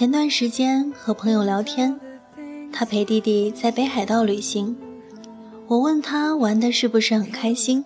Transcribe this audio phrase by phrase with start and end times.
[0.00, 2.00] 前段时间和朋友聊天，
[2.72, 4.74] 他陪弟弟在北海道旅行。
[5.66, 7.84] 我问他玩的是不是很开心，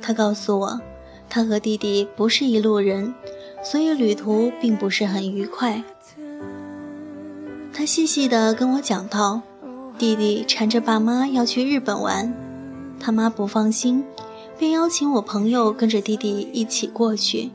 [0.00, 0.80] 他告诉我，
[1.28, 3.12] 他和弟弟不是一路人，
[3.62, 5.82] 所以旅途并不是很愉快。
[7.70, 9.42] 他细细的跟我讲到，
[9.98, 12.32] 弟弟缠着爸妈要去日本玩，
[12.98, 14.02] 他妈不放心，
[14.58, 17.50] 便邀请我朋友跟着弟弟一起过去。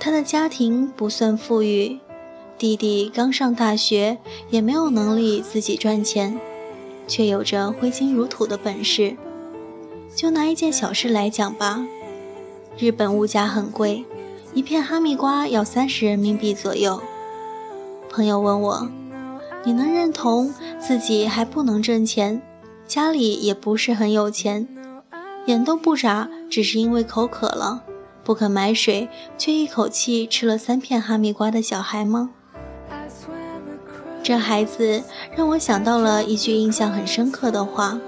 [0.00, 2.00] 他的家庭不算富裕。
[2.56, 6.38] 弟弟刚上大学，也没有能力自己赚钱，
[7.08, 9.16] 却有着挥金如土的本事。
[10.14, 11.84] 就拿一件小事来讲吧，
[12.78, 14.04] 日本物价很贵，
[14.54, 17.02] 一片哈密瓜要三十人民币左右。
[18.08, 18.88] 朋友问我
[19.66, 22.40] ：“你能认同自己还不能挣钱，
[22.86, 24.68] 家里也不是很有钱，
[25.46, 27.82] 眼都不眨，只是因为口渴了，
[28.22, 32.30] 不肯买水，却一口气吃了三片哈密瓜的小孩吗？”
[34.24, 35.02] 这孩子
[35.36, 38.00] 让我想到了一句印象很深刻的话：“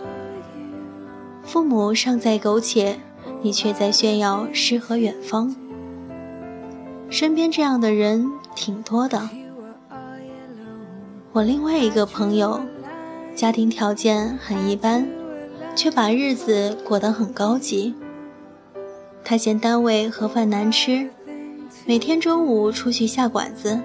[1.45, 2.97] 父母尚在苟且，
[3.43, 5.55] 你却在炫耀诗和远方。”
[7.11, 9.29] 身边这样的人挺多的。
[11.33, 12.61] 我另外一个朋友，
[13.35, 15.07] 家庭条件很一般，
[15.75, 17.95] 却把日子过得很高级。
[19.23, 21.11] 他嫌单位盒饭难吃，
[21.85, 23.79] 每天中午出去下馆子。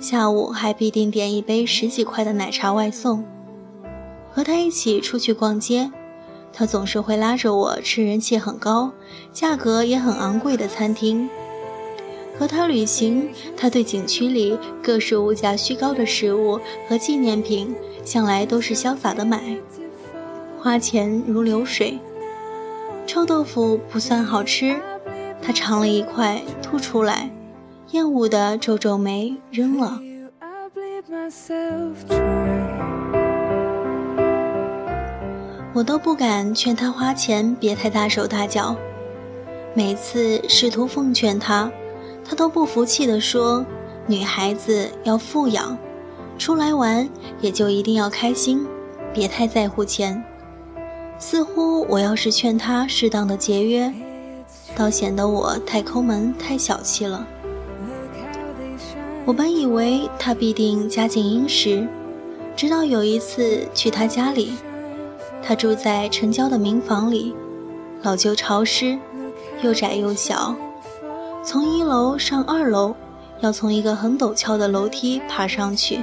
[0.00, 3.22] 下午还必定点一杯十几块的奶茶外送。
[4.32, 5.90] 和他一起出去逛街，
[6.52, 8.92] 他总是会拉着我吃人气很高、
[9.32, 11.28] 价格也很昂贵的餐厅。
[12.38, 19.58] 和他旅行，他对景区里各式物价虚高的食物和纪念品，向来都是潇洒的买，
[20.58, 21.98] 花钱如流水。
[23.06, 24.80] 臭豆腐不算好吃，
[25.42, 27.28] 他尝了一块吐出来。
[27.92, 30.00] 厌恶的皱皱眉，扔了。
[35.72, 38.76] 我都不敢劝他花钱，别太大手大脚。
[39.74, 41.68] 每次试图奉劝他，
[42.24, 43.66] 他都不服气地说
[44.06, 45.76] ：“女孩子要富养，
[46.38, 47.08] 出来玩
[47.40, 48.64] 也就一定要开心，
[49.12, 50.22] 别太在乎钱。”
[51.18, 53.92] 似乎我要是劝他适当的节约，
[54.76, 57.26] 倒显得我太抠门、太小气了。
[59.26, 61.86] 我本以为他必定家境殷实，
[62.56, 64.54] 直到有一次去他家里，
[65.42, 67.34] 他住在城郊的民房里，
[68.02, 68.98] 老旧潮湿，
[69.62, 70.56] 又窄又小，
[71.44, 72.94] 从一楼上二楼
[73.40, 76.02] 要从一个很陡峭的楼梯爬上去。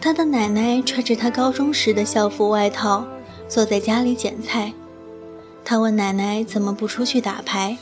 [0.00, 3.04] 他的奶奶穿着他高中时的校服外套，
[3.46, 4.72] 坐在家里捡菜。
[5.62, 7.76] 他问奶奶怎么不出去打牌。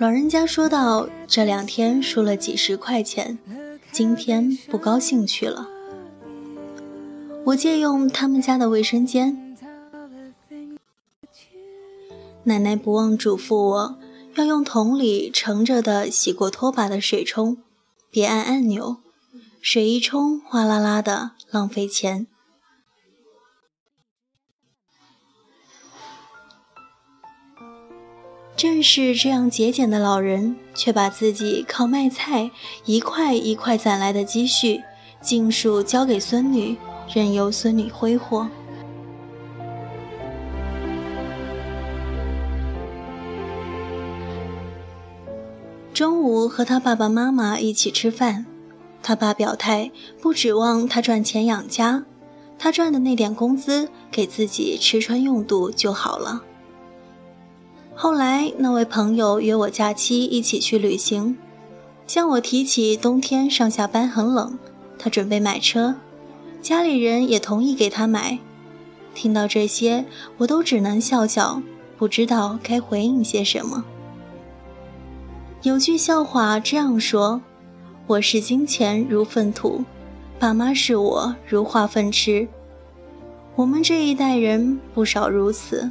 [0.00, 3.38] 老人家说道：“这两天输了几十块钱，
[3.92, 5.68] 今天不高兴去了。”
[7.44, 9.54] 我借用他们家的卫生间，
[12.44, 13.98] 奶奶不忘嘱咐我
[14.36, 17.58] 要用桶里盛着的洗过拖把的水冲，
[18.10, 18.96] 别按按钮，
[19.60, 22.26] 水一冲哗啦啦的，浪费钱。
[28.60, 32.50] 正是这样节俭的老人，却把自己靠卖菜
[32.84, 34.82] 一块一块攒来的积蓄，
[35.18, 36.76] 尽数交给孙女，
[37.10, 38.46] 任由孙女挥霍。
[45.94, 48.44] 中午和他爸爸妈妈一起吃饭，
[49.02, 49.90] 他爸表态
[50.20, 52.04] 不指望他赚钱养家，
[52.58, 56.42] 他赚的那点工资给自己吃穿用度就好了。
[58.02, 61.36] 后来，那位朋友约我假期一起去旅行，
[62.06, 64.58] 向我提起冬天上下班很冷，
[64.98, 65.96] 他准备买车，
[66.62, 68.38] 家里人也同意给他买。
[69.14, 70.06] 听到这些，
[70.38, 71.60] 我都只能笑笑，
[71.98, 73.84] 不知道该回应些什么。
[75.60, 77.42] 有句笑话这样说
[78.08, 79.84] ：“我视金钱如粪土，
[80.38, 82.48] 爸妈视我如化粪池。”
[83.56, 85.90] 我们这一代人不少如此。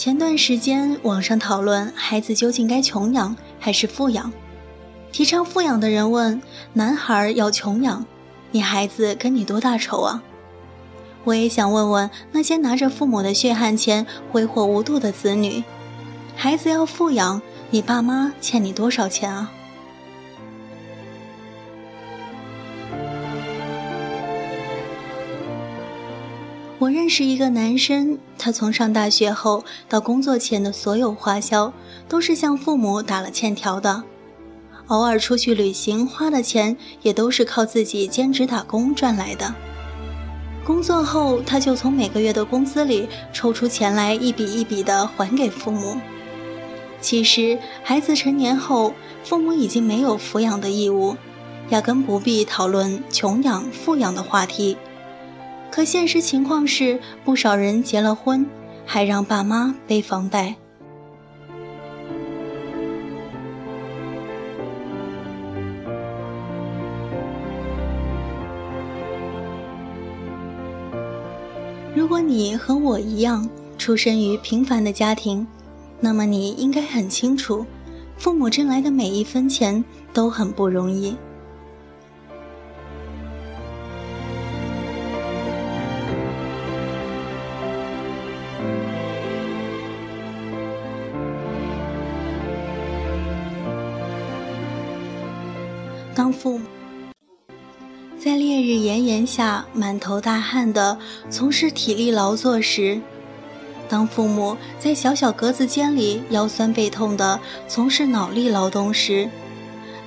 [0.00, 4.32] 前段时间网上讨论孩子究竟该穷养还是富养，
[5.12, 6.40] 提倡富养的人问
[6.72, 8.06] 男孩要穷养，
[8.50, 10.22] 你孩子跟你多大仇啊？
[11.24, 15.62] 我也想问问那些拿着父母的血汗钱挥霍无度的子女，
[16.34, 19.52] 孩子要富养，你爸妈欠你多少钱啊？
[26.80, 31.70] 我认识一个男生，他从上大学后到工作前的所有花销
[32.08, 34.02] 都是向父母打了欠条的，
[34.86, 39.54] 偶尔出去旅行花的钱也都是靠自己兼职打工赚来的。
[40.64, 45.98] 工作后，他就从每个月的工资里抽出钱来，一笔一笔的还给父母。
[47.02, 51.14] 其实，孩子成年后，父母已经没有抚养的义务，
[51.68, 54.78] 压根不必讨论穷养富养的话题。
[55.70, 58.44] 可现实情况是，不少人结了婚，
[58.84, 60.54] 还让爸妈背房贷。
[71.94, 75.46] 如果你和我一样出生于平凡的家庭，
[76.00, 77.64] 那么你应该很清楚，
[78.18, 79.82] 父母挣来的每一分钱
[80.12, 81.16] 都很不容易。
[96.40, 96.64] 父母
[98.18, 100.98] 在烈日炎炎下满头大汗的
[101.28, 102.98] 从事体力劳作时，
[103.90, 107.38] 当父母在小小格子间里腰酸背痛的
[107.68, 109.28] 从事脑力劳动时，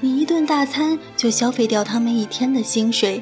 [0.01, 3.21] 你一顿大餐就消费掉他们一天的薪水，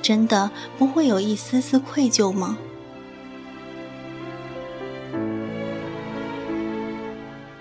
[0.00, 0.48] 真的
[0.78, 2.56] 不会有一丝丝愧疚吗？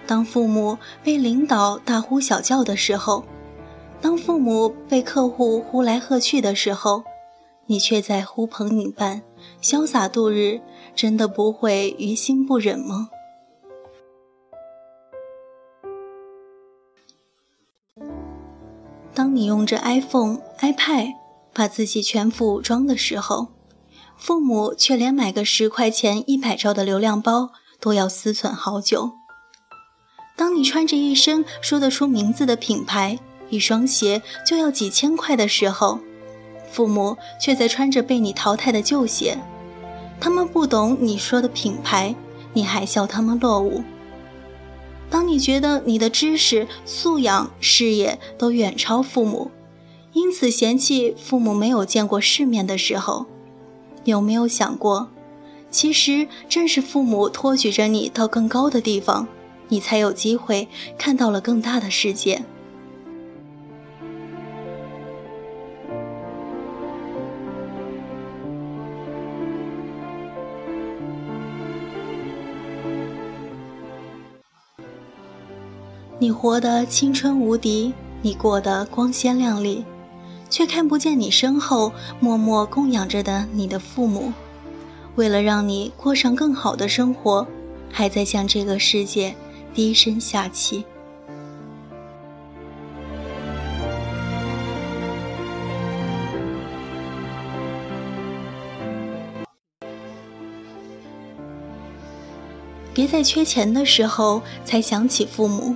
[0.05, 3.25] 当父母被领导大呼小叫的时候，
[4.01, 7.03] 当父母被客户呼来喝去的时候，
[7.67, 9.21] 你却在呼朋引伴、
[9.61, 10.59] 潇洒度日，
[10.95, 13.09] 真的不会于心不忍吗？
[19.13, 21.13] 当你用着 iPhone、iPad
[21.53, 23.49] 把自己全副武装的时候，
[24.17, 29.11] 父母却连买个十块钱一百兆的流量包都要思忖好久。
[30.35, 33.19] 当你穿着一身说得出名字的品牌，
[33.51, 35.99] 一双鞋就要几千块的时候，
[36.71, 39.37] 父母却在穿着被你淘汰的旧鞋。
[40.19, 42.15] 他们不懂你说的品牌，
[42.53, 43.83] 你还笑他们落伍。
[45.09, 49.51] 当你觉得你的知识、素养、事业都远超父母，
[50.13, 53.25] 因此嫌弃父母没有见过世面的时候，
[54.05, 55.09] 有没有想过，
[55.69, 59.27] 其实正是父母托举着你到更高的地方，
[59.67, 62.43] 你才有机会看到了更大的世界。
[76.21, 79.83] 你活得青春无敌，你过得光鲜亮丽，
[80.51, 84.31] 却看不见你身后默默供养着的你的父母，
[85.15, 87.47] 为了让你过上更好的生活，
[87.91, 89.35] 还在向这个世界
[89.73, 90.85] 低声下气。
[102.93, 105.75] 别在缺钱的时候才想起父母。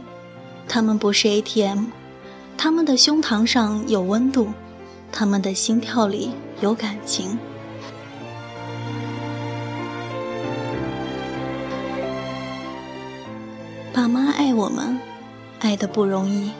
[0.67, 1.85] 他们不是 ATM，
[2.57, 4.49] 他们的胸膛上有温度，
[5.11, 6.31] 他们的心跳里
[6.61, 7.37] 有感情。
[13.93, 14.99] 爸妈爱我们，
[15.59, 16.51] 爱的不容易。